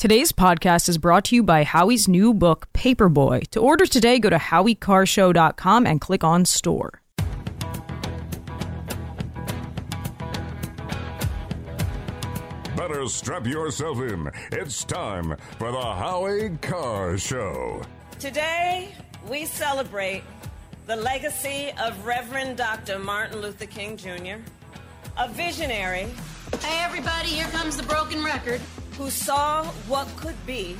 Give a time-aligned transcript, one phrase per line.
[0.00, 3.46] Today's podcast is brought to you by Howie's new book, Paperboy.
[3.48, 7.02] To order today, go to howiecarrshow.com and click on store.
[12.74, 14.30] Better strap yourself in.
[14.52, 17.82] It's time for the Howie Carr Show.
[18.18, 18.94] Today,
[19.28, 20.22] we celebrate
[20.86, 22.98] the legacy of Reverend Dr.
[22.98, 24.40] Martin Luther King Jr.,
[25.18, 26.06] a visionary
[26.58, 28.60] Hey, everybody, here comes the broken record.
[29.00, 30.76] Who saw what could be,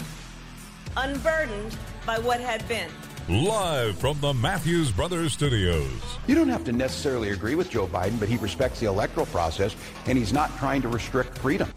[0.98, 2.90] unburdened by what had been.
[3.30, 5.90] Live from the Matthews Brothers Studios.
[6.26, 9.74] You don't have to necessarily agree with Joe Biden, but he respects the electoral process
[10.04, 11.72] and he's not trying to restrict freedom.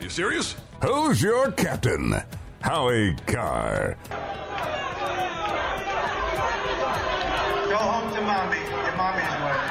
[0.00, 0.56] You serious?
[0.82, 2.16] Who's your captain?
[2.60, 3.96] Howie Carr.
[7.70, 8.58] Go home to mommy.
[8.58, 9.70] Your mommy's waiting.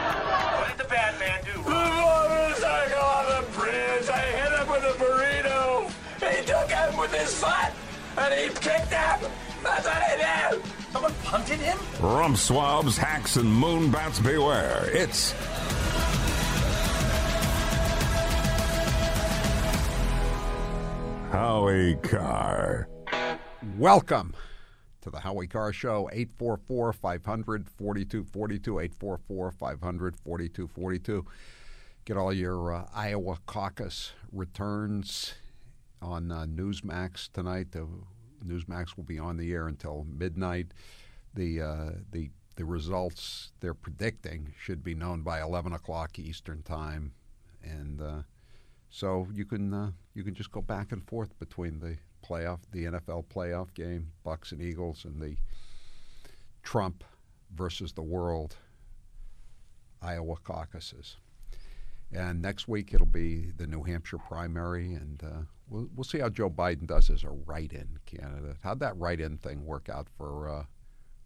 [0.60, 1.56] What did the bad man do?
[1.64, 4.08] The motorcycle on the bridge.
[4.10, 5.62] I hit him with a burrito.
[6.20, 7.72] He took him with his foot,
[8.18, 9.32] and he kicked him.
[9.64, 10.66] That's what he did.
[10.92, 11.78] Someone punted him?
[12.02, 14.90] Rump swabs, hacks, and moon bats beware.
[14.92, 15.34] It's
[21.32, 22.90] Howie Carr.
[23.78, 24.34] Welcome
[25.10, 31.26] to the Howie Carr Show, 844 500 4242, 844 500 4242.
[32.06, 35.34] Get all your uh, Iowa caucus returns
[36.02, 37.72] on uh, Newsmax tonight.
[37.72, 37.88] The
[38.46, 40.68] Newsmax will be on the air until midnight.
[41.34, 47.14] The, uh, the, the results they're predicting should be known by 11 o'clock Eastern Time.
[47.64, 48.22] And uh,
[48.90, 52.86] so you can uh, you can just go back and forth between the playoff, the
[52.86, 55.36] NFL playoff game, Bucs and Eagles, and the
[56.64, 57.04] Trump
[57.56, 58.56] versus the world
[60.02, 61.18] Iowa caucuses.
[62.12, 66.28] And next week it'll be the New Hampshire primary, and uh, we'll we'll see how
[66.30, 68.58] Joe Biden does as a write-in candidate.
[68.62, 70.66] How'd that write-in thing work out for uh,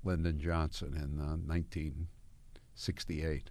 [0.04, 3.50] Lyndon Johnson in uh, 1968?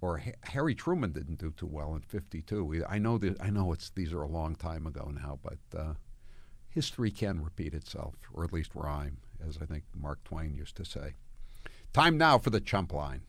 [0.00, 2.84] Or Ha- Harry Truman didn't do too well in '52.
[2.88, 5.94] I know that I know it's these are a long time ago now, but uh,
[6.68, 10.84] history can repeat itself, or at least rhyme, as I think Mark Twain used to
[10.84, 11.14] say.
[11.92, 13.22] Time now for the chump line.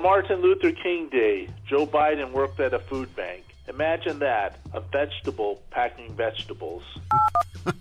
[0.00, 3.44] For Martin Luther King Day, Joe Biden worked at a food bank.
[3.68, 6.82] Imagine that, a vegetable packing vegetables.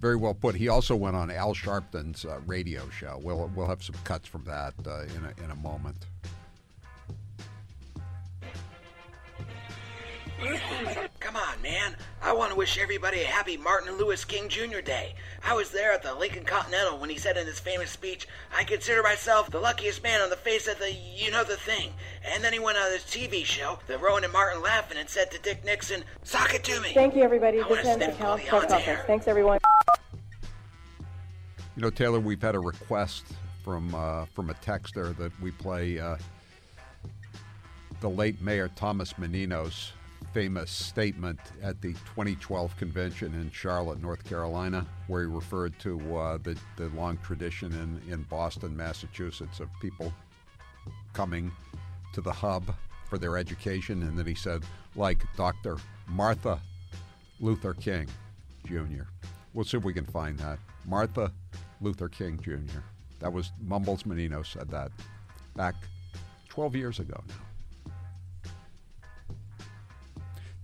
[0.00, 0.54] Very well put.
[0.54, 3.18] He also went on Al Sharpton's uh, radio show.
[3.22, 6.04] We'll we'll have some cuts from that uh, in a, in a moment.
[11.68, 11.96] Come on, man.
[12.20, 14.80] I want to wish everybody a happy Martin Lewis King Jr.
[14.80, 15.14] Day.
[15.44, 18.64] I was there at the Lincoln Continental when he said in his famous speech, I
[18.64, 21.90] consider myself the luckiest man on the face of the you know the thing.
[22.32, 25.30] And then he went on his TV show, The Rowan and Martin Laugh-In, and said
[25.30, 26.92] to Dick Nixon, Sock it to me.
[26.92, 27.60] Thank you, everybody.
[27.60, 28.84] I This want to ends the sniff the Press odds Conference.
[28.84, 29.04] here.
[29.06, 29.58] Thanks, everyone.
[31.76, 33.24] You know, Taylor, we've had a request
[33.62, 36.16] from uh, from a texter that we play uh,
[38.00, 39.92] the late Mayor Thomas Menino's
[40.32, 46.38] famous statement at the 2012 convention in Charlotte, North Carolina, where he referred to uh,
[46.38, 50.12] the the long tradition in in Boston, Massachusetts, of people
[51.12, 51.50] coming
[52.12, 52.74] to the hub
[53.08, 54.62] for their education, and then he said,
[54.96, 55.78] like Dr.
[56.06, 56.60] Martha
[57.40, 58.06] Luther King
[58.66, 59.04] Jr.
[59.54, 60.58] We'll see if we can find that.
[60.84, 61.32] Martha
[61.80, 62.80] Luther King Jr.
[63.20, 64.92] That was Mumbles Menino said that
[65.56, 65.74] back
[66.48, 67.47] 12 years ago now.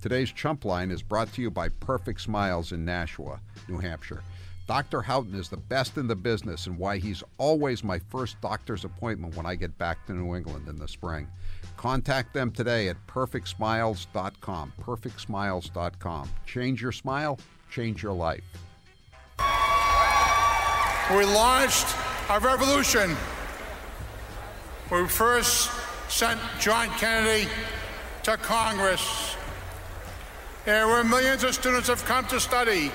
[0.04, 4.22] Today's Chump Line is brought to you by Perfect Smiles in Nashua, New Hampshire.
[4.66, 5.00] Dr.
[5.00, 9.34] Houghton is the best in the business and why he's always my first doctor's appointment
[9.34, 11.26] when I get back to New England in the spring.
[11.78, 14.74] Contact them today at perfectsmiles.com.
[14.78, 16.28] Perfectsmiles.com.
[16.44, 17.38] Change your smile,
[17.70, 18.44] change your life.
[21.16, 21.86] We launched
[22.28, 23.16] our revolution.
[24.92, 25.70] We first
[26.10, 27.48] sent John Kennedy
[28.24, 29.34] to Congress.
[30.64, 32.90] There were millions of students have come to study,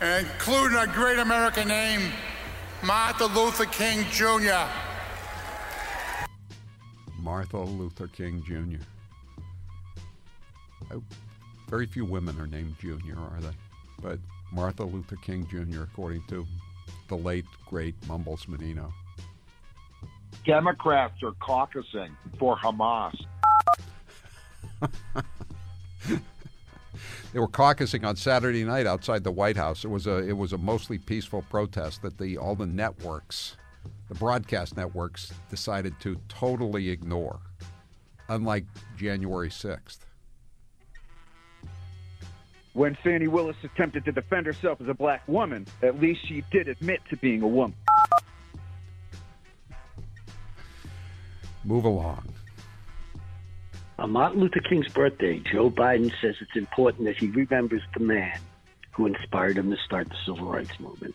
[0.00, 2.10] including a great American name,
[2.82, 4.66] Martha Luther King Jr.
[7.18, 8.82] Martha Luther King Jr.
[10.90, 11.00] I,
[11.68, 13.54] very few women are named Junior, are they?
[14.00, 14.18] But
[14.50, 16.46] Martha Luther King Jr., according to
[17.08, 18.94] the late, great Mumbles Menino.
[20.46, 23.14] Democrats are caucusing for Hamas.
[27.32, 29.84] they were caucusing on Saturday night outside the White House.
[29.84, 33.56] It was a it was a mostly peaceful protest that the all the networks,
[34.08, 37.40] the broadcast networks, decided to totally ignore,
[38.28, 38.64] unlike
[38.96, 40.04] January sixth.
[42.74, 46.68] When Fani Willis attempted to defend herself as a black woman, at least she did
[46.68, 47.76] admit to being a woman.
[51.64, 52.32] Move along.
[53.98, 58.38] On Martin Luther King's birthday, Joe Biden says it's important that he remembers the man
[58.92, 61.14] who inspired him to start the civil rights movement.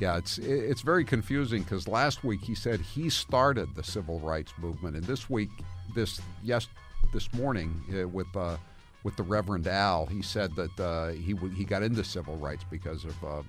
[0.00, 4.52] Yeah, it's it's very confusing because last week he said he started the civil rights
[4.58, 5.50] movement, and this week,
[5.94, 6.66] this yes,
[7.12, 8.56] this morning uh, with uh,
[9.04, 13.04] with the Reverend Al, he said that uh, he he got into civil rights because
[13.04, 13.42] of uh,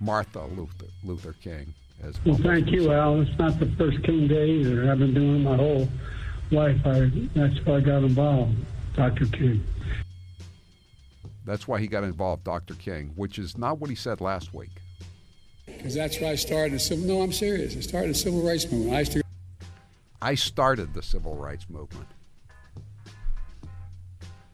[0.00, 1.74] Martha Luther, Luther King.
[2.02, 3.20] As well, thank you, Al.
[3.22, 4.90] It's not the first King Day either.
[4.90, 5.88] I've been doing it my whole
[6.50, 6.80] life.
[6.84, 8.54] I, that's why I got involved,
[8.94, 9.26] Dr.
[9.26, 9.64] King.
[11.44, 12.74] That's why he got involved, Dr.
[12.74, 14.70] King, which is not what he said last week.
[15.64, 17.06] Because that's why I started a civil.
[17.06, 17.76] No, I'm serious.
[17.76, 18.96] I started a civil rights movement.
[18.96, 19.22] I, to-
[20.20, 22.08] I started the civil rights movement.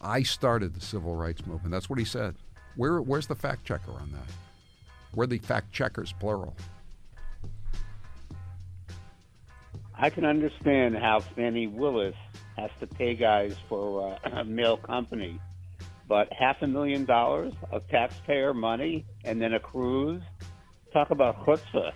[0.00, 1.70] I started the civil rights movement.
[1.70, 2.34] That's what he said.
[2.76, 4.26] Where, where's the fact checker on that?
[5.14, 6.56] Where the fact checkers, plural?
[9.94, 12.14] I can understand how Fani Willis
[12.56, 15.40] has to pay guys for uh, a male company,
[16.08, 20.22] but half a million dollars of taxpayer money and then a cruise?
[20.92, 21.92] Talk about chutzpah.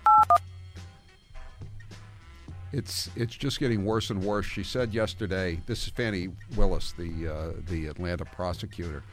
[2.73, 4.45] It's it's just getting worse and worse.
[4.45, 5.59] She said yesterday.
[5.67, 9.03] This is Fani Willis, the uh, the Atlanta prosecutor.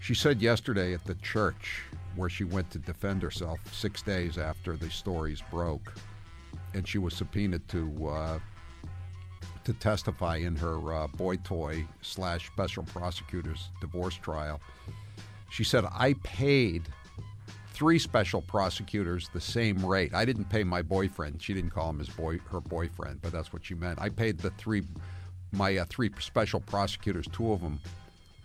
[0.00, 1.82] She said yesterday at the church
[2.16, 5.92] where she went to defend herself six days after the stories broke
[6.74, 8.38] and she was subpoenaed to uh,
[9.64, 14.60] to testify in her uh, boy toy slash special prosecutor's divorce trial.
[15.50, 16.82] She said, "I paid
[17.72, 20.14] three special prosecutors the same rate.
[20.14, 21.42] I didn't pay my boyfriend.
[21.42, 24.00] She didn't call him his boy her boyfriend, but that's what she meant.
[24.00, 24.82] I paid the three
[25.52, 27.80] my uh, three special prosecutors, two of them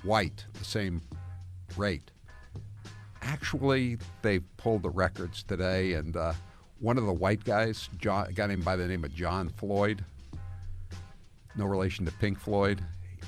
[0.04, 1.02] white, the same
[1.78, 2.12] rate."
[3.22, 6.34] Actually, they pulled the records today, and uh,
[6.80, 10.04] one of the white guys, John, a guy named by the name of John Floyd,
[11.56, 12.82] no relation to Pink Floyd,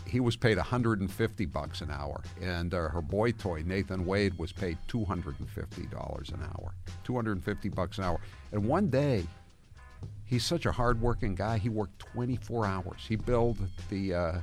[0.05, 4.51] he was paid 150 bucks an hour, and uh, her boy toy Nathan Wade was
[4.51, 6.73] paid 250 dollars an hour,
[7.03, 8.19] 250 bucks an hour.
[8.51, 9.25] And one day,
[10.25, 11.57] he's such a hardworking guy.
[11.57, 13.05] He worked 24 hours.
[13.07, 13.57] He billed
[13.89, 14.41] the uh,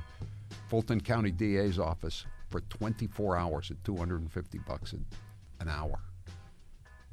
[0.69, 5.99] Fulton County DA's office for 24 hours at 250 bucks an hour.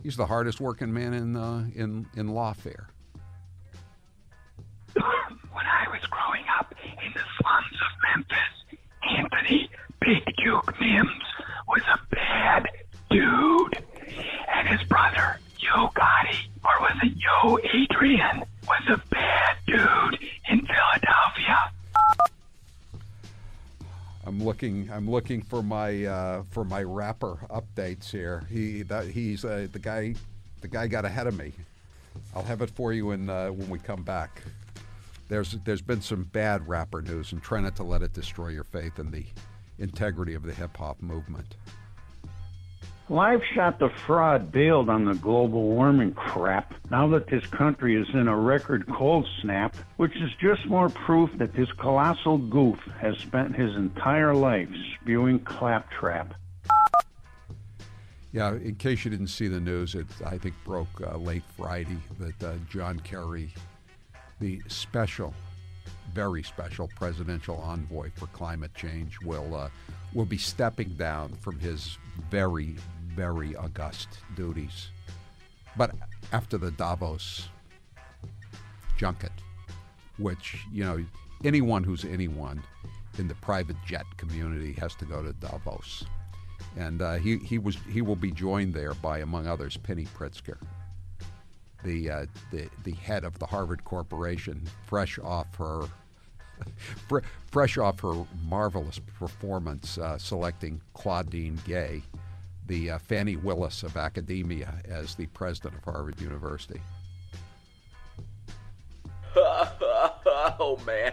[0.02, 2.86] He's the hardest working man in uh, in in lawfare.
[4.94, 8.78] when I was growing up in the slums of Memphis,
[9.18, 9.70] Anthony
[10.00, 11.22] Big Jook Mims
[11.68, 12.68] was a bad
[13.10, 13.84] dude,
[14.54, 20.18] and his brother Yo Gotti, or was it Yo Adrian, was a bad dude
[24.32, 24.88] I'm looking.
[24.90, 28.46] I'm looking for my uh, for my rapper updates here.
[28.48, 30.14] He that he's uh, the guy.
[30.62, 31.52] The guy got ahead of me.
[32.34, 34.42] I'll have it for you in, uh, when we come back.
[35.28, 38.64] There's there's been some bad rapper news, and try not to let it destroy your
[38.64, 39.26] faith in the
[39.78, 41.56] integrity of the hip hop movement.
[43.08, 48.06] Live shot the fraud bailed on the global warming crap now that this country is
[48.14, 53.18] in a record cold snap, which is just more proof that this colossal goof has
[53.18, 56.34] spent his entire life spewing claptrap.
[58.30, 61.98] Yeah, in case you didn't see the news, it I think broke uh, late Friday
[62.20, 63.52] that uh, John Kerry,
[64.40, 65.34] the special,
[66.14, 69.68] very special presidential envoy for climate change, will uh,
[70.14, 71.98] will be stepping down from his
[72.30, 72.76] very,
[73.14, 74.88] very august duties.
[75.76, 75.92] But
[76.32, 77.48] after the Davos
[78.96, 79.32] junket,
[80.18, 81.04] which, you know,
[81.44, 82.62] anyone who's anyone
[83.18, 86.04] in the private jet community has to go to Davos.
[86.76, 90.56] And uh, he, he, was, he will be joined there by, among others, Penny Pritzker,
[91.84, 95.82] the, uh, the, the head of the Harvard Corporation, fresh off her
[97.50, 102.02] fresh off her marvelous performance uh, selecting Claudine Gay,
[102.66, 106.80] the uh, Fani Willis of academia, as the president of Harvard University.
[109.36, 111.12] oh man,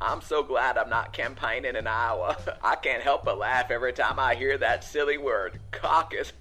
[0.00, 2.36] I'm so glad I'm not campaigning in Iowa.
[2.62, 6.32] I can't help but laugh every time I hear that silly word, caucus.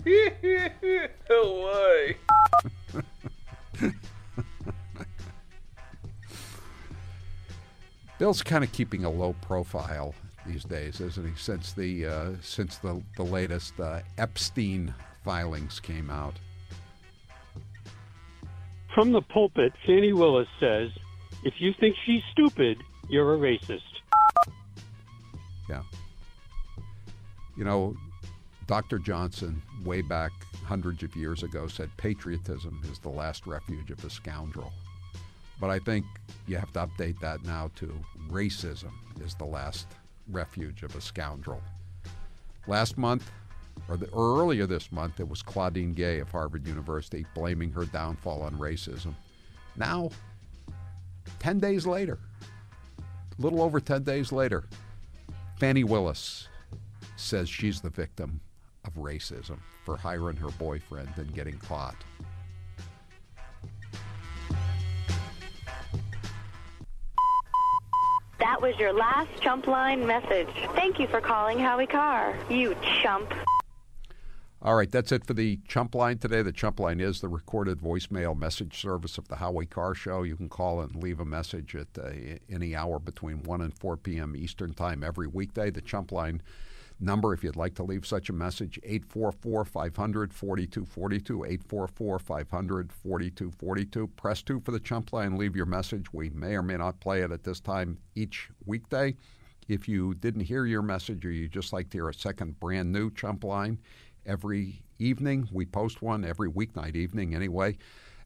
[8.17, 11.33] Bill's kind of keeping a low profile these days, isn't he?
[11.35, 14.93] Since the uh, since the the latest uh, Epstein
[15.23, 16.35] filings came out.
[18.93, 20.91] From the pulpit, Fani Willis says,
[21.43, 23.81] "If you think she's stupid, you're a racist."
[25.69, 25.83] Yeah.
[27.57, 27.95] You know,
[28.67, 28.99] Dr.
[28.99, 30.31] Johnson, way back
[30.63, 34.71] hundreds of years ago, said patriotism is the last refuge of a scoundrel.
[35.59, 36.05] But I think
[36.47, 37.93] you have to update that now to
[38.29, 38.91] racism
[39.23, 39.87] is the last
[40.31, 41.61] refuge of a scoundrel.
[42.67, 43.29] Last month,
[43.87, 48.41] or, the, earlier this month, it was Claudine Gay of Harvard University blaming her downfall
[48.41, 49.13] on racism.
[49.75, 50.09] Now,
[51.39, 52.19] 10 days later,
[52.99, 54.65] a little over 10 days later,
[55.59, 56.47] Fani Willis
[57.17, 58.39] says she's the victim
[58.85, 61.95] of racism for hiring her boyfriend and getting caught.
[68.45, 70.47] That was your last chump line message.
[70.75, 72.37] Thank you for calling Howie Carr.
[72.47, 73.33] You chump.
[74.61, 76.43] All right, that's it for the Chump Line today.
[76.43, 80.21] The Chump Line is the recorded voicemail message service of the Howie Carr Show.
[80.21, 82.11] You can call and leave a message at uh,
[82.47, 84.35] any hour between 1 and 4 p.m.
[84.35, 85.71] Eastern Time every weekday.
[85.71, 86.43] The Chump Line
[86.99, 91.45] number, if you'd like to leave such a message, 844 500 4242.
[91.45, 94.07] 844 500 4242.
[94.07, 95.37] Press 2 for the Chump Line.
[95.37, 96.11] Leave your message.
[96.13, 99.15] We may or may not play it at this time each weekday.
[99.67, 102.91] If you didn't hear your message or you just like to hear a second brand
[102.91, 103.79] new Chump Line,
[104.25, 105.47] every evening.
[105.51, 107.77] We post one every weeknight evening anyway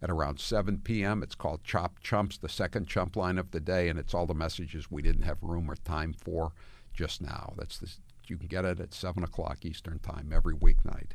[0.01, 1.21] at around 7 p.m.
[1.23, 4.33] It's called Chop Chumps, the second chump line of the day, and it's all the
[4.33, 6.53] messages we didn't have room or time for
[6.93, 7.53] just now.
[7.57, 7.91] That's the,
[8.29, 11.11] you can get it at 7 o'clock Eastern Time every weeknight.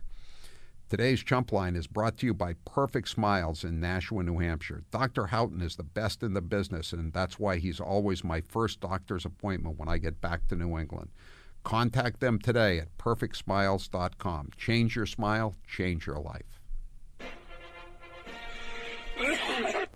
[0.90, 4.84] Today's Chump Line is brought to you by Perfect Smiles in Nashua, New Hampshire.
[4.90, 5.26] Dr.
[5.26, 9.24] Houghton is the best in the business, and that's why he's always my first doctor's
[9.24, 11.10] appointment when I get back to New England.
[11.64, 14.50] Contact them today at perfectsmiles.com.
[14.58, 16.60] Change your smile, change your life.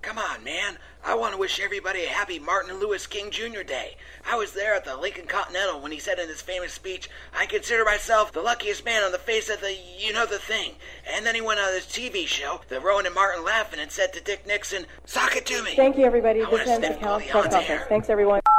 [0.00, 0.78] Come on, man.
[1.08, 3.62] I want to wish everybody a happy Martin Lewis King Jr.
[3.62, 3.96] Day.
[4.30, 7.46] I was there at the Lincoln Continental when he said in his famous speech, I
[7.46, 10.72] consider myself the luckiest man on the face of the you know the thing.
[11.10, 14.12] And then he went on his TV show, The Rowan and Martin Laugh-In, and said
[14.12, 15.74] to Dick Nixon, Sock it to me.
[15.76, 16.42] Thank you, everybody.
[16.42, 17.82] I want This to ends sniff the Cal Press Office.
[17.88, 18.42] Thanks, everyone.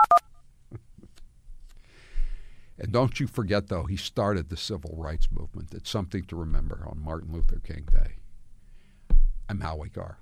[2.82, 5.74] And don't you forget, though, he started the civil rights movement.
[5.74, 8.13] It's something to remember on Martin Luther King Day.
[9.50, 10.20] I'm Howie Carr.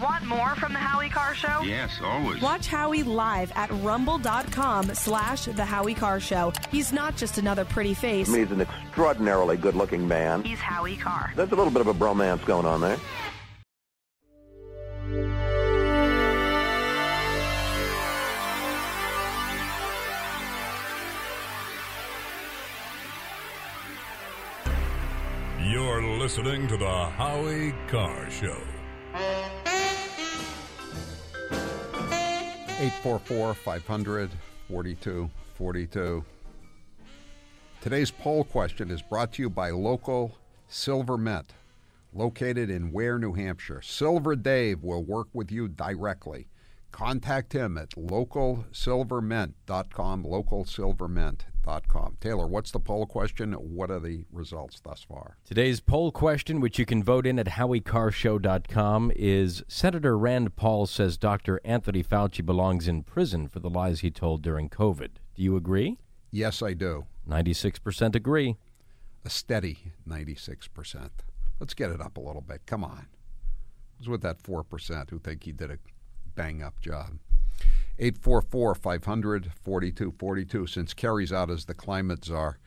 [0.00, 1.62] Want more from the Howie Carr Show?
[1.62, 2.42] Yes, always.
[2.42, 6.52] Watch Howie live at rumble.com slash the Howie Carr Show.
[6.70, 8.28] He's not just another pretty face.
[8.28, 10.42] I mean, he's an extraordinarily good-looking man.
[10.42, 11.32] He's Howie Carr.
[11.34, 12.98] There's a little bit of a bromance going on there.
[25.66, 28.58] You're listening to the Howie Carr Show.
[32.78, 34.30] 844 500
[34.68, 36.24] 4242.
[37.80, 40.36] Today's poll question is brought to you by local
[40.68, 41.54] Silver Mint,
[42.12, 43.80] located in Weare, New Hampshire.
[43.80, 46.48] Silver Dave will work with you directly.
[46.92, 50.24] Contact him at localsilvermint.com,
[52.20, 53.52] Taylor, what's the poll question?
[53.52, 55.36] What are the results thus far?
[55.44, 61.18] Today's poll question, which you can vote in at HowieCarrshow.com, is Senator Rand Paul says
[61.18, 61.60] Dr.
[61.64, 65.10] Anthony Fauci belongs in prison for the lies he told during COVID.
[65.34, 65.98] Do you agree?
[66.30, 67.06] Yes, I do.
[67.28, 68.56] 96% agree.
[69.24, 71.10] A steady 96%.
[71.58, 72.62] Let's get it up a little bit.
[72.66, 73.08] Come on.
[73.98, 75.78] Who's with that 4% who think he did a
[76.36, 77.18] bang up job?
[77.98, 80.66] 844 500 4242.
[80.66, 82.58] Since Kerry's out as the climate czar,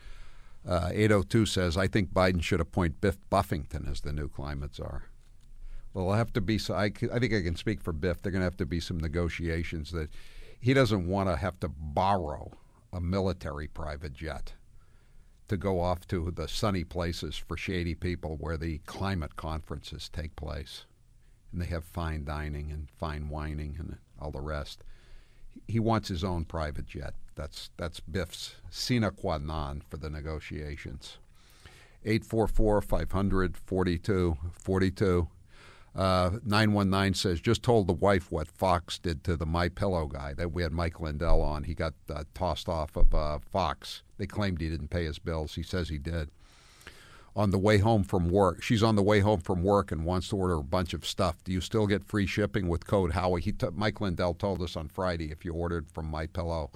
[0.67, 5.05] uh, 802 says, I think Biden should appoint Biff Buffington as the new climate czar.
[5.93, 8.21] Well, there'll have to be, so I, I think I can speak for Biff.
[8.21, 10.09] They're going to have to be some negotiations that
[10.59, 12.51] he doesn't want to have to borrow
[12.91, 14.53] a military private jet
[15.47, 20.35] to go off to the sunny places for shady people where the climate conferences take
[20.35, 20.85] place.
[21.51, 24.83] And they have fine dining and fine wining and all the rest.
[25.67, 27.13] He wants his own private jet.
[27.35, 31.17] That's that's Biff's sine qua non for the negotiations.
[32.05, 35.27] 844 500 4242.
[35.95, 40.33] Uh, 919 says, just told the wife what Fox did to the My Pillow guy.
[40.33, 41.63] That we had Mike Lindell on.
[41.63, 44.03] He got uh, tossed off of uh, Fox.
[44.17, 45.55] They claimed he didn't pay his bills.
[45.55, 46.29] He says he did.
[47.35, 48.61] On the way home from work.
[48.61, 51.43] She's on the way home from work and wants to order a bunch of stuff.
[51.43, 53.41] Do you still get free shipping with code Howie?
[53.41, 56.71] He t- Mike Lindell told us on Friday if you ordered from My Pillow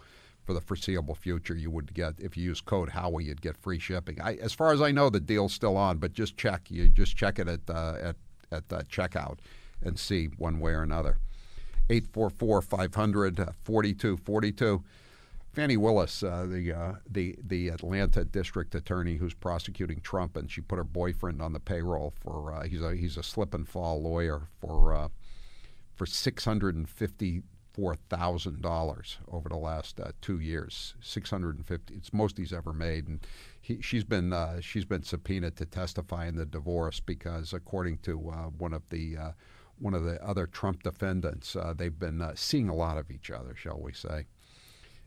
[0.46, 3.80] for the foreseeable future, you would get if you use code Howie, you'd get free
[3.80, 4.20] shipping.
[4.22, 6.70] I, as far as I know, the deal's still on, but just check.
[6.70, 8.16] You just check it at uh, at
[8.52, 9.40] at uh, checkout
[9.82, 11.18] and see one way or another.
[11.90, 14.84] 844 500 4242.
[15.54, 20.62] Fani Willis, uh, the uh, the the Atlanta district attorney who's prosecuting Trump, and she
[20.62, 24.02] put her boyfriend on the payroll for uh, he's a he's a slip and fall
[24.02, 25.10] lawyer for uh,
[25.94, 30.96] for six hundred and fifty four thousand dollars over the last uh, two years.
[31.02, 31.94] Six hundred and fifty.
[31.94, 33.20] It's most he's ever made, and
[33.62, 38.18] he, she's been uh, she's been subpoenaed to testify in the divorce because, according to
[38.18, 39.18] one of the
[39.78, 43.80] one of the other Trump defendants, they've been seeing a lot of each other, shall
[43.80, 44.26] we say?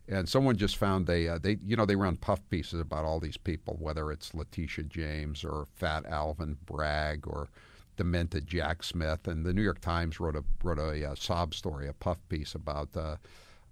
[0.09, 3.19] And someone just found they uh, they you know they run puff pieces about all
[3.19, 7.49] these people, whether it's Letitia James or Fat Alvin Bragg or
[7.97, 9.27] demented Jack Smith.
[9.27, 12.55] And the New York Times wrote a wrote a, uh, sob story, a puff piece
[12.55, 13.17] about uh,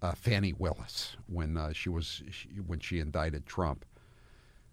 [0.03, 3.85] uh, Fani Willis when uh, she was she, when she indicted Trump.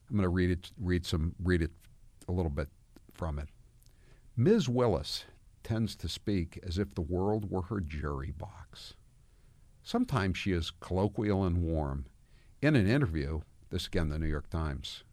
[0.10, 1.72] I'm going to read it read some read it
[2.27, 2.70] a little bit
[3.13, 3.50] from it.
[4.36, 4.68] Ms.
[4.68, 5.25] Willis
[5.63, 8.96] tends to speak as if the world were her jury box.
[9.83, 12.05] Sometimes she is colloquial and warm.
[12.61, 15.03] In an interview, this again, the New York Times,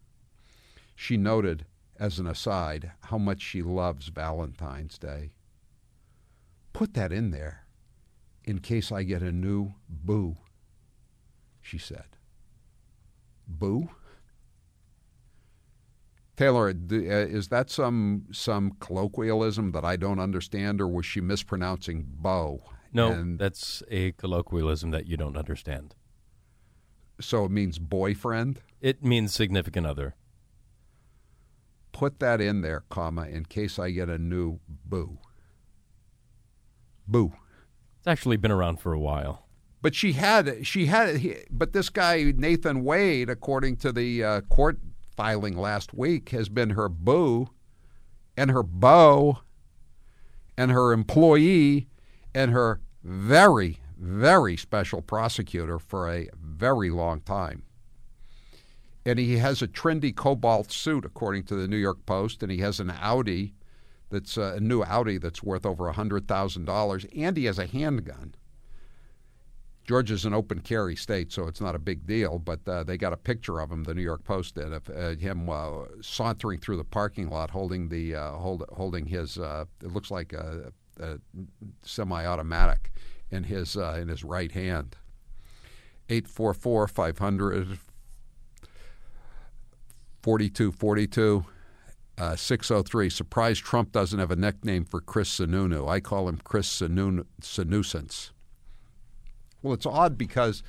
[0.95, 1.65] she noted,
[1.99, 5.31] as an aside, how much she loves Valentine's Day.
[6.73, 7.65] Put that in there
[8.43, 10.37] in case I get a new boo,
[11.61, 12.17] she said.
[13.47, 13.89] Boo?
[16.35, 22.07] Taylor, uh, is that some some colloquialism that I don't understand, or was she mispronouncing
[22.07, 22.61] bow?
[22.91, 25.95] No, and that's a colloquialism that you don't understand.
[27.21, 28.61] So it means boyfriend?
[28.81, 30.15] It means significant other.
[31.91, 35.19] Put that in there, comma, in case I get a new boo.
[37.07, 37.33] Boo.
[37.97, 39.47] It's actually been around for a while.
[39.81, 44.41] But she had, she had, he, but this guy, Nathan Wade, according to the uh,
[44.41, 44.79] court
[45.15, 47.49] filing last week, has been her boo
[48.37, 49.39] and her beau
[50.57, 51.87] and her employee
[52.33, 57.63] and her very, very special prosecutor for a very long time.
[59.05, 62.59] And he has a trendy cobalt suit, according to the New York Post, and he
[62.59, 63.53] has an Audi
[64.09, 68.35] that's uh, a new Audi that's worth over $100,000, and he has a handgun.
[69.85, 72.37] Georgia's an open carry state, so it's not a big deal.
[72.37, 73.85] But uh, they got a picture of him.
[73.85, 77.89] The New York Post did of uh, him uh, sauntering through the parking lot, holding
[77.89, 79.37] the uh, hold, holding his.
[79.37, 81.19] It looks like a, a
[81.83, 82.91] semi-automatic
[83.31, 84.95] in his uh, in his right hand.
[86.09, 87.79] 844 500
[90.21, 91.45] 4242
[92.17, 93.09] uh, 603.
[93.09, 95.89] Surprised Trump doesn't have a nickname for Chris Sununu.
[95.89, 98.31] I call him Chris Sunusance.
[99.61, 100.63] Well, it's odd because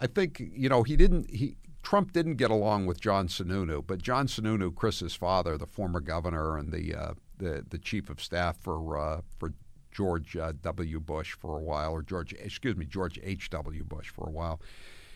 [0.00, 4.02] I think, you know, he didn't, he, Trump didn't get along with John Sununu, but
[4.02, 8.56] John Sununu, Chris's father, the former governor and the, uh, the, the chief of staff
[8.58, 9.52] for, uh, for
[9.96, 11.00] George uh, W.
[11.00, 13.48] Bush for a while, or George, excuse me, George H.
[13.48, 13.82] W.
[13.82, 14.60] Bush for a while.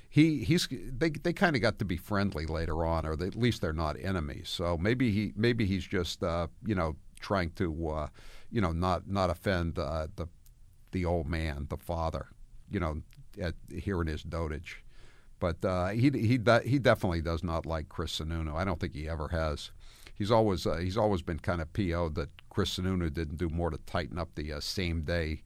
[0.08, 3.36] He he's they they kind of got to be friendly later on, or they, at
[3.36, 4.48] least they're not enemies.
[4.48, 8.08] So maybe he maybe he's just uh, you know trying to uh,
[8.50, 10.26] you know not not offend uh, the
[10.92, 12.28] the old man, the father,
[12.70, 13.02] you know,
[13.40, 14.82] at, here in his dotage.
[15.40, 18.54] But uh, he he he definitely does not like Chris Sununu.
[18.54, 19.72] I don't think he ever has
[20.20, 23.70] he's always uh, he's always been kind of PO'd that Chris Sununu didn't do more
[23.70, 25.42] to tighten up the uh, same day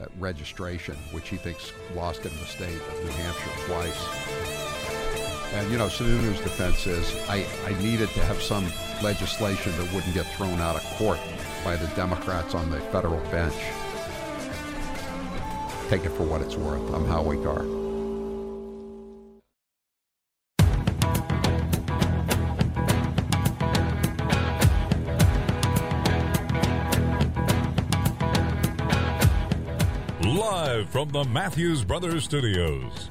[0.00, 5.54] uh, registration, which he thinks lost him the state of New Hampshire twice.
[5.54, 8.66] And you know, Sununu's defense is I, I needed to have some
[9.02, 11.18] legislation that wouldn't get thrown out of court
[11.64, 13.54] by the Democrats on the federal bench.
[15.88, 16.92] Take it for what it's worth.
[16.92, 17.77] I'm Howie Carr.
[30.98, 33.08] From the Matthews Brothers Studios.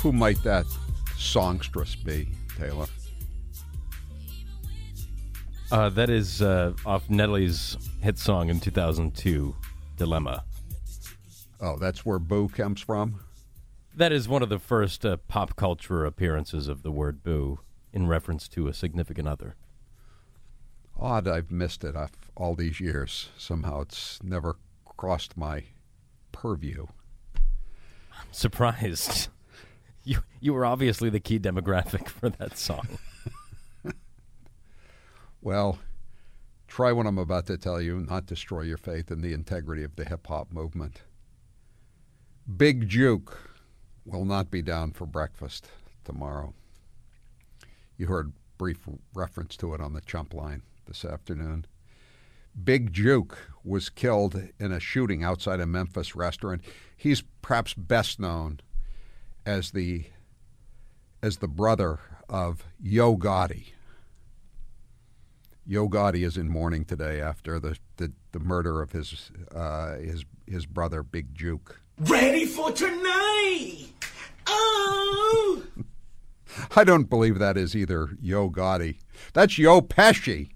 [0.00, 0.64] Who might that
[1.18, 2.86] songstress be, Taylor?
[5.70, 9.54] Uh, that is uh, off Nelly's hit song in 2002,
[9.98, 10.42] Dilemma.
[11.60, 13.20] Oh, that's where Boo comes from?
[13.98, 17.58] That is one of the first uh, pop culture appearances of the word boo
[17.92, 19.56] in reference to a significant other.
[20.96, 21.96] Odd I've missed it
[22.36, 23.30] all these years.
[23.36, 25.64] Somehow it's never crossed my
[26.30, 26.86] purview.
[28.16, 29.30] I'm surprised.
[30.04, 32.86] You you were obviously the key demographic for that song.
[35.40, 35.80] Well,
[36.68, 39.96] try what I'm about to tell you, not destroy your faith in the integrity of
[39.96, 41.02] the hip hop movement.
[42.56, 43.57] Big Jook
[44.08, 45.68] will not be down for breakfast
[46.04, 46.54] tomorrow.
[47.96, 48.78] You heard brief
[49.14, 51.66] reference to it on the chump line this afternoon.
[52.62, 56.62] Big Jook was killed in a shooting outside a Memphis restaurant.
[56.96, 58.60] He's perhaps best known
[59.46, 60.06] as the
[61.22, 63.72] as the brother of Yo Gotti.
[65.66, 70.24] Yo Gotti is in mourning today after the, the, the murder of his uh, his
[70.46, 71.80] his brother Big Jook.
[71.98, 73.97] Ready for tonight?
[74.48, 75.62] Oh!
[76.74, 78.96] I don't believe that is either Yo Gotti.
[79.32, 80.50] That's Yo Pesci,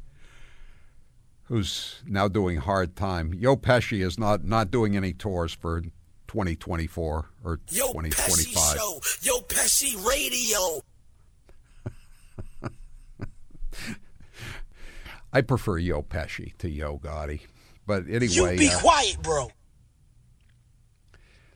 [1.45, 3.35] who's now doing hard time.
[3.35, 5.83] Yo Pesci is not not doing any tours for
[6.29, 8.55] 2024 or Yo 2025.
[8.55, 9.01] Pesci show.
[9.23, 10.81] Yo Pesci radio.
[15.33, 17.41] I prefer Yo Pesci to Yo Gotti,
[17.87, 19.51] but anyway, You be uh, quiet, bro.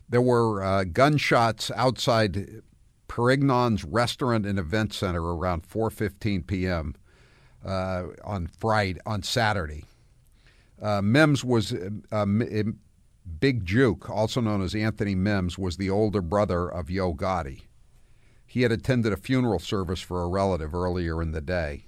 [0.08, 2.62] There were uh, gunshots outside
[3.08, 6.94] Perignon's Restaurant and Event Center around 4:15 p.m.
[7.64, 9.84] Uh, on Friday on Saturday.
[10.80, 12.78] Uh, Mims was uh, M-
[13.40, 17.62] Big Jook, also known as Anthony Mims, was the older brother of Yo Gotti.
[18.46, 21.86] He had attended a funeral service for a relative earlier in the day.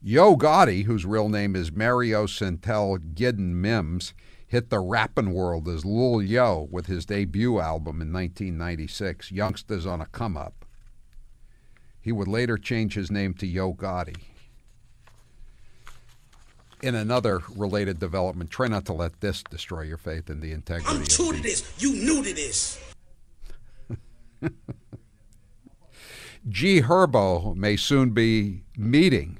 [0.00, 4.14] Yo Gotti, whose real name is Mario Sentell Giden Mims,
[4.48, 10.00] hit the rapping world as Lil Yo with his debut album in 1996, Youngsters on
[10.00, 10.64] a Come Up.
[12.00, 14.16] He would later change his name to Yo Gotti.
[16.80, 20.96] In another related development, try not to let this destroy your faith in the integrity
[20.96, 21.70] I'm of true to this.
[21.78, 22.80] You new to this.
[26.48, 29.38] G Herbo may soon be meeting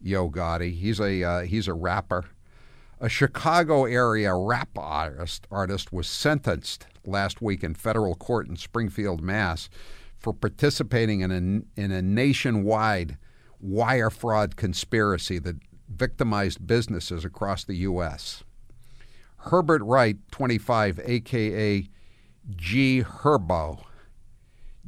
[0.00, 0.78] Yo Gotti.
[0.78, 2.26] He's a uh, he's a rapper.
[3.00, 9.20] A Chicago area rap artist artist was sentenced last week in federal court in Springfield,
[9.20, 9.68] Mass,
[10.16, 13.18] for participating in a in a nationwide
[13.60, 15.56] wire fraud conspiracy that
[15.88, 18.42] victimized businesses across the U.S.
[19.38, 21.86] Herbert Wright, 25, aka
[22.56, 23.84] G Herbo.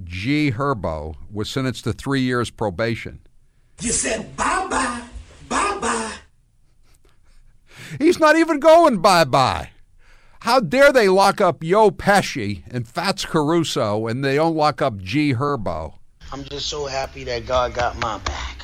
[0.05, 0.53] G.
[0.53, 3.21] Herbo was sentenced to three years probation.
[3.81, 5.03] You said bye bye.
[7.99, 9.71] He's not even going bye bye.
[10.41, 14.99] How dare they lock up Yo Pesci and Fats Caruso and they don't lock up
[14.99, 15.35] G.
[15.35, 15.95] Herbo?
[16.33, 18.59] I'm just so happy that God got my back.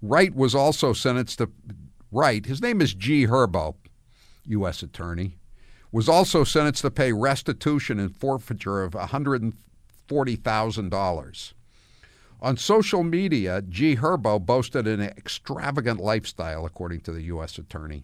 [0.00, 1.50] Wright was also sentenced to
[2.10, 2.44] Wright.
[2.44, 3.26] His name is G.
[3.26, 3.76] Herbo,
[4.46, 4.82] U.S.
[4.82, 5.38] Attorney.
[5.92, 11.52] Was also sentenced to pay restitution and forfeiture of $140,000.
[12.42, 13.94] On social media, G.
[13.94, 17.56] Herbo boasted an extravagant lifestyle, according to the U.S.
[17.56, 18.02] Attorney.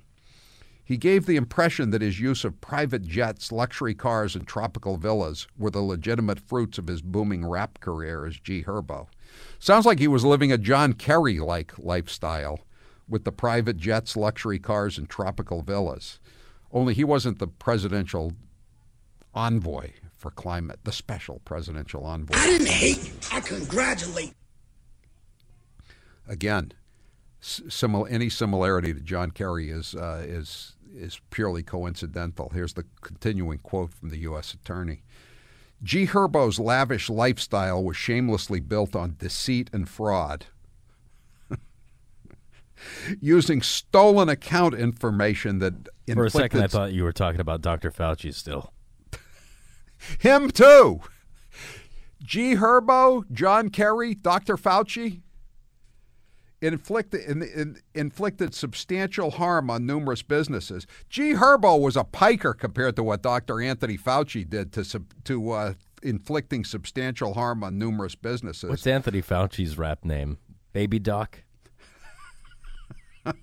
[0.85, 5.49] He gave the impression that his use of private jets, luxury cars, and tropical villas
[5.59, 8.63] were the legitimate fruits of his booming rap career as G.
[8.63, 9.09] Herbo.
[9.59, 12.61] Sounds like he was living a John Kerry like lifestyle
[13.09, 16.21] with the private jets, luxury cars, and tropical villas.
[16.71, 18.35] Only he wasn't the presidential
[19.35, 22.37] envoy for climate, the special presidential envoy.
[22.37, 23.13] I didn't hate you.
[23.33, 24.35] I congratulate.
[26.27, 26.73] Again,
[27.41, 32.51] simil- any similarity to John Kerry is uh, is is purely coincidental.
[32.53, 34.53] Here's the continuing quote from the U.S.
[34.53, 35.03] Attorney.
[35.83, 36.07] G.
[36.07, 40.47] Herbo's lavish lifestyle was shamelessly built on deceit and fraud.
[43.21, 47.93] Using stolen account information that For a second, I thought you were talking about Dr.
[47.93, 48.73] Fauci still.
[50.19, 51.01] Him too.
[52.23, 52.57] G.
[52.57, 54.57] Herbo, John Kerry, Dr.
[54.57, 55.23] Fauci
[56.61, 60.87] inflicted in, in, inflicted substantial harm on numerous businesses.
[61.09, 61.35] G.
[61.35, 63.61] Herbo was a piker compared to what Dr.
[63.61, 68.71] Anthony Fauci did to to uh, inflicting substantial harm on numerous businesses.
[68.71, 70.39] What's Anthony Fauci's rap name?
[70.73, 71.45] Baby Doc?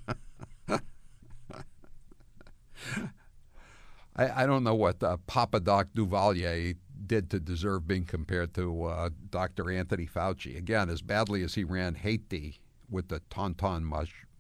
[4.16, 6.76] I, I don't know what uh, Papa Doc Duvalier
[7.06, 9.72] did to deserve being compared to uh, Dr.
[9.72, 10.58] Anthony Fauci.
[10.58, 13.92] Again, as badly as he ran Haiti with the Tonton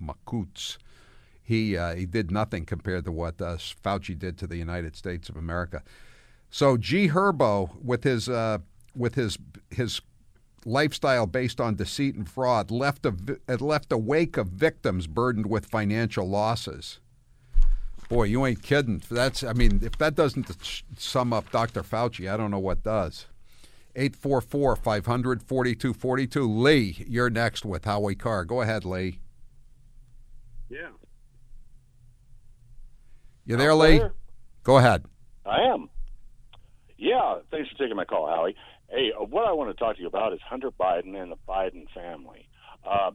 [0.01, 0.77] Macoutes,
[1.43, 5.29] he uh, he did nothing compared to what uh, Fauci did to the United States
[5.29, 5.83] of America.
[6.49, 7.09] So G.
[7.09, 8.59] Herbo, with his uh,
[8.95, 9.37] with his
[9.69, 10.01] his
[10.65, 13.13] lifestyle based on deceit and fraud left a
[13.59, 16.99] left a wake of victims burdened with financial losses.
[18.09, 19.01] Boy, you ain't kidding.
[19.09, 20.51] That's I mean, if that doesn't
[20.97, 21.83] sum up Dr.
[21.83, 23.25] Fauci, I don't know what does.
[23.95, 26.43] 844 500 4242.
[26.43, 28.45] Lee, you're next with Howie Carr.
[28.45, 29.19] Go ahead, Lee.
[30.69, 30.89] Yeah.
[33.45, 33.99] You there, Lee?
[33.99, 34.13] there.
[34.63, 35.05] Go ahead.
[35.45, 35.89] I am.
[36.97, 38.55] Yeah, thanks for taking my call, Howie.
[38.89, 41.37] Hey, uh, what I want to talk to you about is Hunter Biden and the
[41.47, 42.49] Biden family.
[42.83, 43.11] Uh,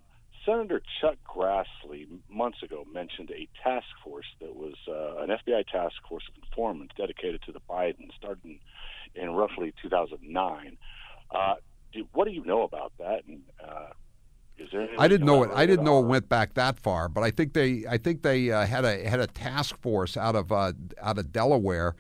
[0.46, 5.96] Senator Chuck Grassley months ago mentioned a task force that was uh, an FBI task
[6.08, 8.58] force of informants dedicated to the Bidens, starting
[9.14, 10.76] in roughly 2009.
[11.30, 11.54] Uh,
[11.92, 13.24] do, what do you know about that?
[13.26, 13.88] And uh,
[14.58, 14.88] is there?
[14.98, 15.50] I didn't know it.
[15.54, 17.84] I didn't know it went back that far, but I think they.
[17.88, 21.32] I think they uh, had a had a task force out of uh, out of
[21.32, 21.96] Delaware,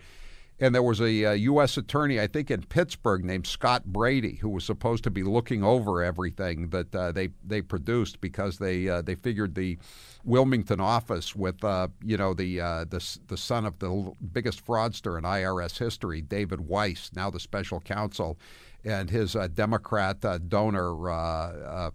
[0.60, 1.78] and there was a uh, U.S.
[1.78, 6.02] attorney, I think in Pittsburgh, named Scott Brady, who was supposed to be looking over
[6.02, 9.78] everything that uh, they they produced because they uh, they figured the
[10.22, 15.16] Wilmington office with uh, you know the uh, the the son of the biggest fraudster
[15.16, 18.38] in IRS history, David Weiss, now the special counsel,
[18.84, 21.90] and his uh, Democrat donor.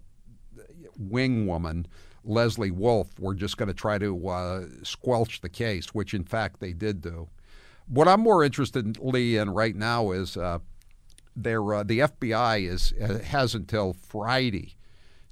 [0.98, 1.86] Wing woman,
[2.24, 6.72] Lesley Wolf, were just going to try to squelch the case, which in fact they
[6.72, 7.28] did do.
[7.88, 8.98] What I'm more interested,
[9.38, 10.58] in right now is uh,
[11.72, 14.76] uh, the FBI is uh, has until Friday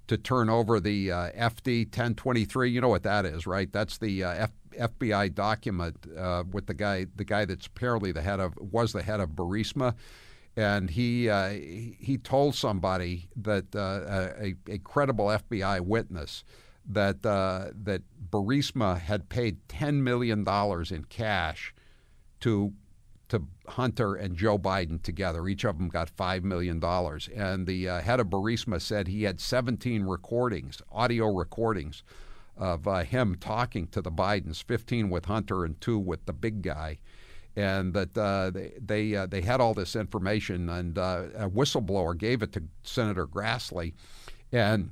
[0.06, 2.70] to turn over the uh, FD 1023.
[2.70, 3.72] You know what that is, right?
[3.72, 4.52] That's the uh, F-
[4.92, 9.02] FBI document uh, with the guy the guy that's apparently the head of was the
[9.02, 9.94] head of Burisma
[10.56, 16.44] and he uh, he told somebody that uh, a, a credible FBI witness
[16.86, 21.73] that that Burisma had paid ten million dollars in cash
[22.44, 22.74] to
[23.26, 25.48] to Hunter and Joe Biden together.
[25.48, 29.22] Each of them got five million dollars, and the uh, head of Burisma said he
[29.22, 32.02] had seventeen recordings, audio recordings.
[32.56, 36.62] Of uh, him talking to the Bidens, 15 with Hunter and two with the big
[36.62, 36.98] guy
[37.56, 42.16] and that uh, they they, uh, they had all this information, and uh, a whistleblower
[42.16, 43.94] gave it to Senator Grassley,
[44.52, 44.90] and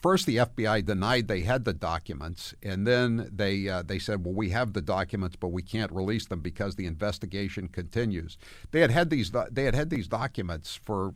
[0.00, 4.34] first the FBI denied they had the documents, and then they uh, they said, well,
[4.34, 8.38] we have the documents, but we can't release them because the investigation continues.
[8.70, 11.14] They had had these they had had these documents for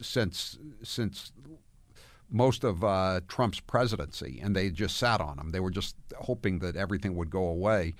[0.00, 1.32] since since
[2.30, 5.50] most of uh, Trump's presidency, and they just sat on them.
[5.50, 7.94] They were just hoping that everything would go away.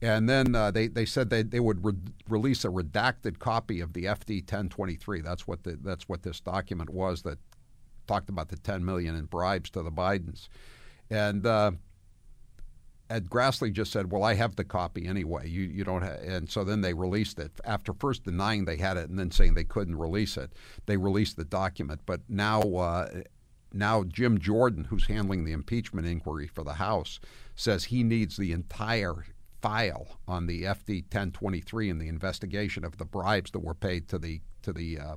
[0.00, 1.94] And then uh, they, they said they, they would re-
[2.28, 5.22] release a redacted copy of the FD 1023.
[5.22, 7.38] That's what the, that's what this document was that
[8.06, 10.48] talked about the 10 million in bribes to the Bidens.
[11.10, 11.72] And uh,
[13.10, 15.48] Ed Grassley just said, "Well, I have the copy anyway.
[15.48, 16.16] You you don't." Ha-.
[16.24, 19.54] And so then they released it after first denying they had it and then saying
[19.54, 20.52] they couldn't release it.
[20.86, 23.22] They released the document, but now uh,
[23.72, 27.20] now Jim Jordan, who's handling the impeachment inquiry for the House,
[27.54, 29.26] says he needs the entire
[29.60, 34.18] file on the FD 1023 and the investigation of the bribes that were paid to
[34.18, 35.16] the to the uh,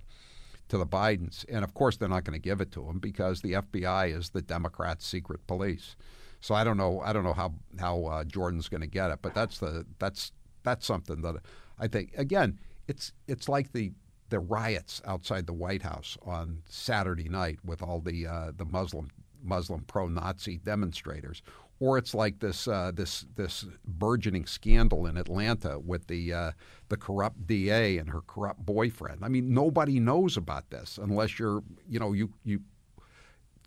[0.69, 1.45] to the Bidens.
[1.49, 4.29] And of course, they're not going to give it to him because the FBI is
[4.29, 5.95] the Democrats' secret police.
[6.39, 7.01] So I don't know.
[7.01, 10.31] I don't know how how uh, Jordan's going to get it, but that's the that's
[10.63, 11.35] that's something that
[11.79, 12.59] I think again.
[12.87, 13.91] It's it's like the
[14.29, 19.09] the riots outside the White House on Saturday night with all the uh, the Muslim
[19.43, 21.41] Muslim pro-Nazi demonstrators,
[21.79, 26.51] or it's like this uh, this this burgeoning scandal in Atlanta with the uh,
[26.89, 29.23] the corrupt DA and her corrupt boyfriend.
[29.23, 32.61] I mean, nobody knows about this unless you're you know you you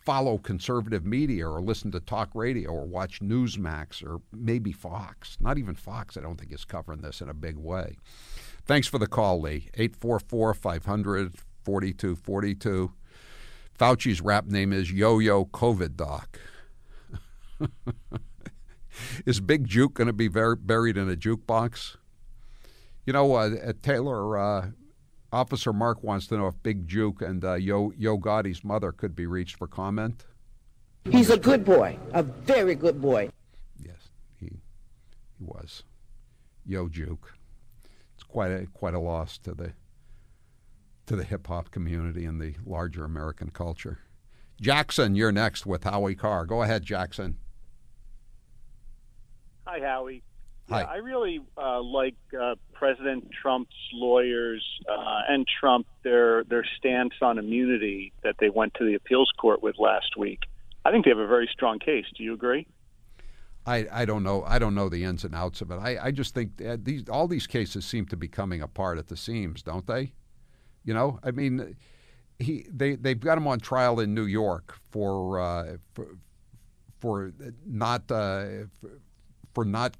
[0.05, 5.37] follow conservative media or listen to talk radio or watch Newsmax or maybe Fox.
[5.41, 7.97] Not even Fox, I don't think, is covering this in a big way.
[8.65, 9.69] Thanks for the call, Lee.
[9.75, 12.93] 844 500 4242.
[13.79, 16.39] Fauci's rap name is Yo Yo COVID Doc.
[19.27, 21.97] is Big Jook going to be ver- buried in a jukebox?
[23.07, 24.71] You know, uh, uh, Taylor, uh,
[25.33, 29.15] Officer Mark wants to know if Big Jook and uh, Yo, Yo Gotti's mother could
[29.15, 30.25] be reached for comment.
[31.05, 33.31] He's a good boy, a very good boy.
[33.83, 35.83] Yes, he, he was
[36.67, 37.35] Yo Juke.
[38.15, 39.73] It's quite a quite a loss to the
[41.07, 44.01] to the hip hop community and the larger American culture.
[44.61, 46.45] Jackson, you're next with Howie Carr.
[46.45, 47.39] Go ahead, Jackson.
[49.71, 50.25] Hi, Howie.
[50.69, 50.81] Hi.
[50.81, 57.15] Yeah, I really uh, like uh, President Trump's lawyers uh, and Trump their their stance
[57.23, 60.41] on immunity that they went to the appeals court with last week.
[60.85, 62.05] I think they have a very strong case.
[62.17, 62.67] Do you agree?
[63.65, 65.77] I, I don't know I don't know the ins and outs of it.
[65.77, 69.07] I, I just think that these all these cases seem to be coming apart at
[69.07, 70.15] the seams, don't they?
[70.83, 71.77] You know, I mean,
[72.41, 76.17] he they they've got him on trial in New York for uh, for,
[76.99, 77.33] for
[77.65, 78.99] not uh, for,
[79.55, 79.97] for not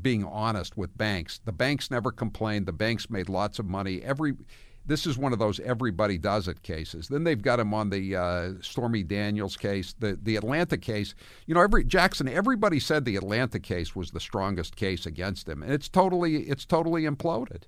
[0.00, 1.40] being honest with banks.
[1.44, 2.66] The banks never complained.
[2.66, 4.02] The banks made lots of money.
[4.02, 4.34] Every
[4.86, 7.08] this is one of those everybody does it cases.
[7.08, 11.14] Then they've got him on the uh, Stormy Daniels case, the the Atlanta case.
[11.46, 15.62] You know, every Jackson, everybody said the Atlanta case was the strongest case against him,
[15.62, 17.64] and it's totally it's totally imploded.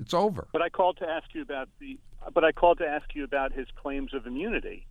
[0.00, 0.48] It's over.
[0.52, 1.98] But I called to ask you about the.
[2.32, 4.86] But I called to ask you about his claims of immunity.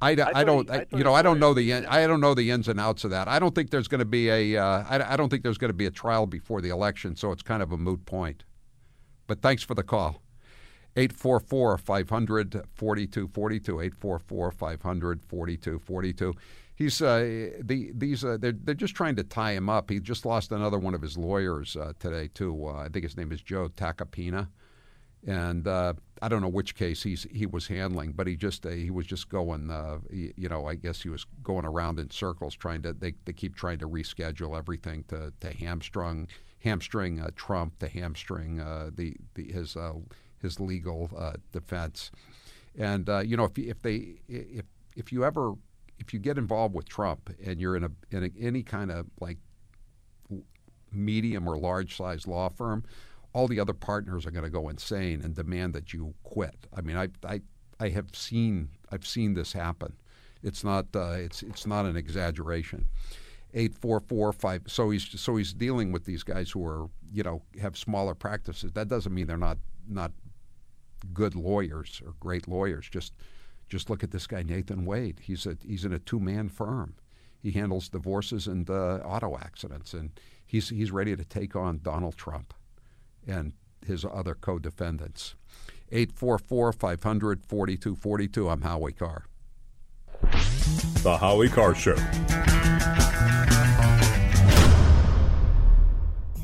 [0.00, 2.34] I, I, I don't I you know I don't know the in- I don't know
[2.34, 3.28] the ins and outs of that.
[3.28, 5.70] I don't think there's going to be a uh, I, I don't think there's going
[5.70, 8.44] to be a trial before the election, so it's kind of a moot point.
[9.26, 10.22] But thanks for the call.
[10.96, 16.34] 844 500 4242 844 500 4242
[16.76, 19.88] He's uh, the these uh, they're they're just trying to tie him up.
[19.88, 22.66] He just lost another one of his lawyers uh, today too.
[22.66, 24.48] Uh, I think his name is Joe Tacopina,
[25.26, 28.70] and uh, I don't know which case he's he was handling, but he just uh,
[28.70, 29.70] he was just going.
[29.70, 32.92] Uh, y- you know, I guess he was going around in circles trying to.
[32.92, 36.28] They, they keep trying to reschedule everything to to hamstring
[36.60, 39.92] hamstring uh, Trump, to hamstring uh, the, the his uh,
[40.40, 42.10] his legal uh, defense.
[42.78, 44.64] And you know, if if they if
[44.96, 45.54] if you ever
[45.98, 49.06] if you get involved with Trump and you're in a in a, any kind of
[49.20, 49.38] like
[50.92, 52.84] medium or large size law firm,
[53.36, 56.56] all the other partners are going to go insane and demand that you quit.
[56.74, 57.42] I mean, I I
[57.78, 59.92] I have seen I've seen this happen.
[60.42, 62.86] It's not uh, it's it's not an exaggeration.
[63.52, 64.62] Eight four four five.
[64.68, 68.72] So he's so he's dealing with these guys who are you know have smaller practices.
[68.72, 70.12] That doesn't mean they're not not
[71.12, 72.88] good lawyers or great lawyers.
[72.88, 73.12] Just
[73.68, 75.20] just look at this guy Nathan Wade.
[75.22, 76.94] He's a he's in a two man firm.
[77.42, 82.16] He handles divorces and uh, auto accidents, and he's he's ready to take on Donald
[82.16, 82.54] Trump
[83.26, 83.52] and
[83.84, 85.34] his other co-defendants.
[85.90, 88.48] 844 500 4242.
[88.48, 89.26] I'm Howie Carr.
[91.02, 91.96] The Howie Carr Show.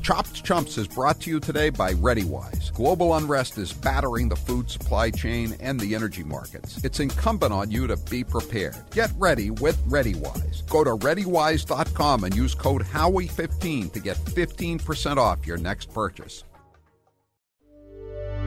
[0.03, 2.73] Chopped Chumps is brought to you today by ReadyWise.
[2.73, 6.83] Global unrest is battering the food supply chain and the energy markets.
[6.83, 8.75] It's incumbent on you to be prepared.
[8.91, 10.67] Get ready with ReadyWise.
[10.69, 16.43] Go to ReadyWise.com and use code Howie15 to get 15% off your next purchase.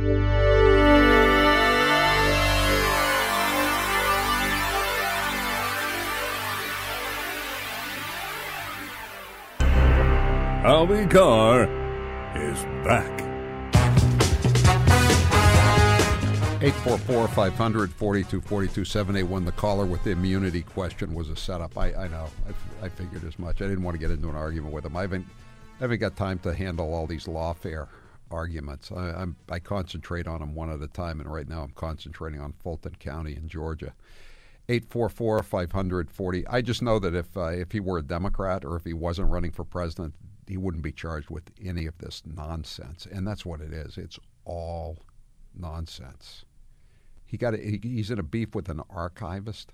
[0.07, 0.15] Howie
[11.07, 11.65] Carr
[12.37, 13.21] is back.
[16.63, 19.45] 844 500 4242 781.
[19.45, 21.77] The caller with the immunity question was a setup.
[21.77, 22.29] I, I know.
[22.81, 23.61] I figured as much.
[23.61, 24.97] I didn't want to get into an argument with him.
[24.97, 25.27] I haven't,
[25.81, 27.89] I haven't got time to handle all these lawfare
[28.31, 28.91] arguments.
[28.93, 32.41] I, I'm, I concentrate on them one at a time, and right now I'm concentrating
[32.41, 33.95] on Fulton County in Georgia.
[34.69, 36.47] 844 540.
[36.49, 39.31] I just know that if, uh, if he were a Democrat or if he wasn't
[39.31, 40.15] running for president,
[40.49, 43.07] he wouldn't be charged with any of this nonsense.
[43.11, 43.97] And that's what it is.
[43.97, 44.99] It's all
[45.55, 46.45] nonsense.
[47.25, 49.73] He got a, he, he's in a beef with an archivist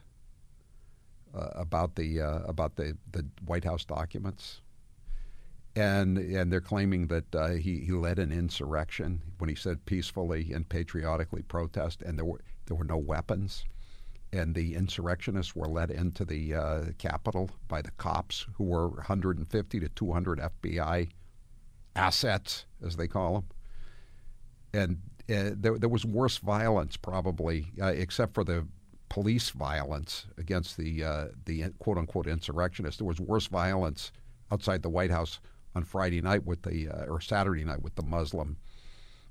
[1.34, 4.60] uh, about the uh, about the, the White House documents,
[5.74, 10.52] and and they're claiming that uh, he he led an insurrection when he said peacefully
[10.52, 13.64] and patriotically protest, and there were there were no weapons,
[14.32, 19.80] and the insurrectionists were led into the uh, Capitol by the cops who were 150
[19.80, 21.08] to 200 FBI
[21.96, 23.44] assets, as they call them,
[24.74, 24.98] and
[25.30, 28.66] uh, there, there was worse violence probably, uh, except for the
[29.08, 32.98] police violence against the uh, the quote unquote insurrectionists.
[32.98, 34.12] There was worse violence
[34.50, 35.40] outside the White House
[35.74, 38.56] on Friday night with the uh, or Saturday night with the Muslim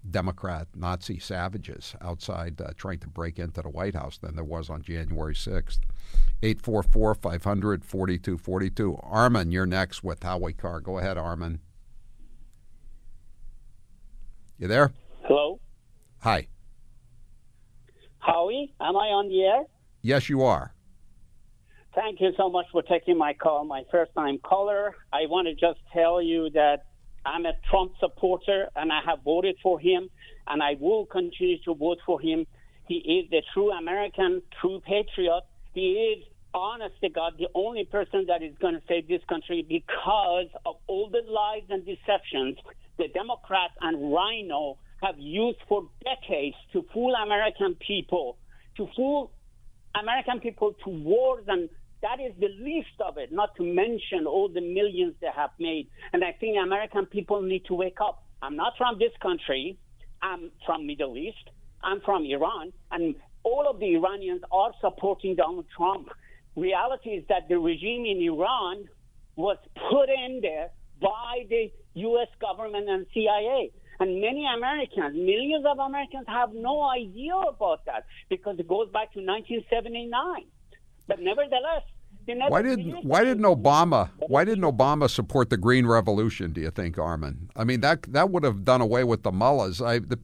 [0.10, 4.70] Democrat Nazi savages outside uh, trying to break into the White House than there was
[4.70, 5.80] on January 6th.
[6.42, 8.98] 844 500 4242.
[9.04, 10.80] Armin, you're next with Howie Carr.
[10.82, 11.60] Go ahead, Armin.
[14.58, 14.92] You there?
[15.24, 15.60] Hello,
[16.20, 16.48] Hi.
[18.20, 18.74] Howie.
[18.80, 19.64] Am I on the air?
[20.04, 20.74] Yes, you are.
[21.94, 23.66] Thank you so much for taking my call.
[23.66, 24.96] My first time caller.
[25.12, 26.86] I want to just tell you that
[27.26, 30.10] I'm a Trump supporter and I have voted for him
[30.48, 32.48] and I will continue to vote for him.
[32.88, 35.42] He is the true American, true patriot.
[35.74, 36.24] He is,
[36.54, 40.76] honest to God, the only person that is going to save this country because of
[40.88, 42.58] all the lies and deceptions
[42.98, 48.38] the Democrats and RINO have used for decades to fool American people,
[48.78, 49.32] to fool
[50.00, 51.70] American people to wars, and
[52.02, 55.88] that is the least of it, not to mention all the millions they have made.
[56.14, 58.24] And I think American people need to wake up.
[58.42, 59.78] I'm not from this country.
[60.22, 61.50] I'm from Middle East.
[61.84, 66.10] I'm from Iran, and all of the Iranians are supporting Donald Trump.
[66.56, 68.86] Reality is that the regime in Iran
[69.36, 69.58] was
[69.90, 70.70] put in there
[71.02, 72.28] by the U.S.
[72.40, 73.72] government and CIA.
[74.00, 79.14] And many Americans, millions of Americans, have no idea about that because it goes back
[79.14, 80.46] to 1979.
[81.12, 81.84] But nevertheless,
[82.26, 86.54] they never Why didn't Why didn't Obama Why didn't Obama support the Green Revolution?
[86.54, 87.50] Do you think, Armin?
[87.54, 89.82] I mean that that would have done away with the mullahs.
[89.82, 90.18] I, the,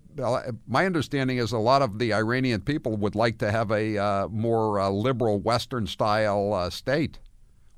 [0.66, 4.28] my understanding is a lot of the Iranian people would like to have a uh,
[4.30, 7.20] more uh, liberal Western style uh, state,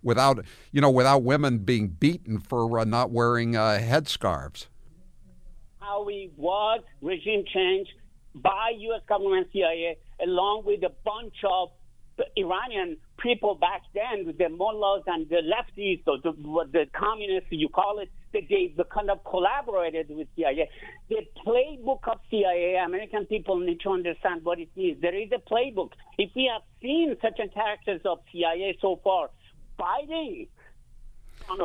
[0.03, 4.68] without you know without women being beaten for uh, not wearing uh, headscarves.
[5.80, 7.88] How we was regime change
[8.36, 9.01] by U.S.
[9.10, 11.72] government CIA, along with a bunch of
[12.36, 16.32] Iranian people back then, the mullahs and the lefties, or the,
[16.72, 20.70] the communists, you call it, they, they kind of collaborated with CIA.
[21.10, 24.98] The playbook of CIA, American people need to understand what it is.
[25.02, 25.92] There is a playbook.
[26.18, 29.30] If we have seen certain characters of CIA so far,
[29.80, 30.48] Biden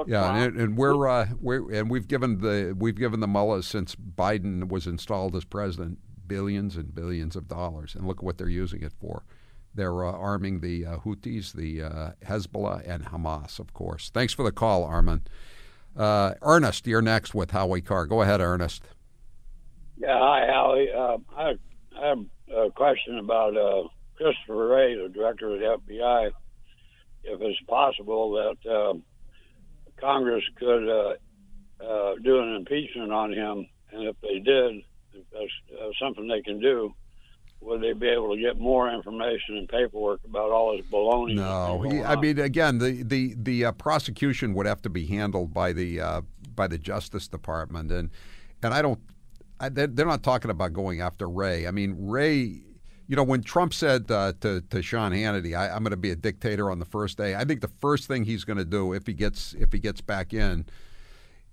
[0.06, 3.94] yeah, and, and, we're uh, we're and we've given the we've given the mullahs since
[3.94, 8.82] Biden was installed as president billions and billions of dollars, and look what they're using
[8.82, 9.24] it for.
[9.74, 14.10] They're uh, arming the uh, Houthis, the uh, Hezbollah, and Hamas, of course.
[14.10, 15.22] Thanks for the call, Armin.
[15.96, 18.06] Uh, Ernest, you're next with Howie Carr.
[18.06, 18.84] Go ahead, Ernest.
[19.96, 20.90] Yeah, hi, Howie.
[20.92, 21.52] Uh, I,
[21.96, 22.18] I, have
[22.54, 26.30] a question about uh, Christopher Wray, the director of the FBI.
[27.24, 29.02] If it's possible that
[30.00, 31.16] Congress could
[32.22, 34.82] do an impeachment on him, and if they did,
[35.14, 36.92] if that's something they can do,
[37.64, 41.34] would they be able to get more information and paperwork about all this baloney?
[41.34, 45.72] No, I mean, again, the the the uh, prosecution would have to be handled by
[45.72, 46.20] the uh,
[46.54, 48.10] by the Justice Department, and
[48.62, 49.00] and I don't,
[49.58, 51.66] I, they're, they're not talking about going after Wray.
[51.66, 52.60] I mean, Wray.
[53.06, 56.10] You know, when Trump said uh, to, to Sean Hannity, I, "I'm going to be
[56.10, 58.92] a dictator on the first day," I think the first thing he's going to do
[58.92, 60.66] if he gets if he gets back in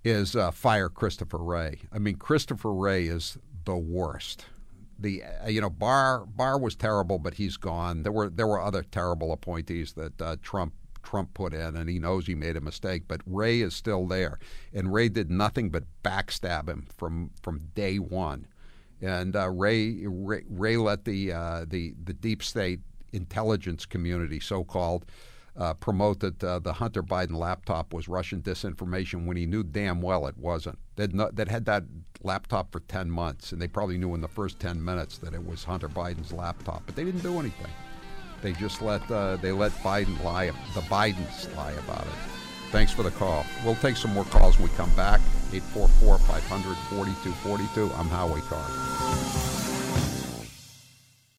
[0.04, 1.80] is uh, fire Christopher Wray.
[1.92, 4.46] I mean, Christopher Wray is the worst
[5.02, 8.04] the uh, you know Barr Barr was terrible, but he's gone.
[8.04, 10.74] There were there were other terrible appointees that uh, Trump
[11.04, 13.04] Trump put in, and he knows he made a mistake.
[13.08, 14.40] But Wray is still there,
[14.74, 18.48] and Wray did nothing but backstab him from from day one.
[19.02, 22.82] And uh, Wray, Wray, Wray let the uh, the the deep state
[23.14, 25.06] intelligence community, so called,
[25.58, 30.02] uh, promote that uh, the Hunter Biden laptop was Russian disinformation when he knew damn
[30.02, 30.80] well it wasn't.
[30.96, 31.84] They'd, not, they'd had that
[32.24, 35.46] laptop for 10 months, and they probably knew in the first 10 minutes that it
[35.46, 37.72] was Hunter Biden's laptop, but they didn't do anything.
[38.42, 40.48] They just let uh, they let Biden lie.
[40.74, 42.14] The Bidens lie about it.
[42.72, 43.46] Thanks for the call.
[43.64, 45.20] We'll take some more calls when we come back.
[45.54, 47.92] 844 500 4242.
[47.96, 49.51] I'm Howie Carr.